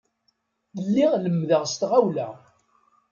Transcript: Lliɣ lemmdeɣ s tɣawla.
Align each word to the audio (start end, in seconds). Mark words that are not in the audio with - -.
Lliɣ 0.85 1.13
lemmdeɣ 1.23 1.63
s 1.71 1.73
tɣawla. 1.81 2.29